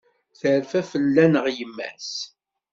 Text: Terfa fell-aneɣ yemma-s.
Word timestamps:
Terfa 0.39 0.81
fell-aneɣ 0.91 1.45
yemma-s. 1.57 2.11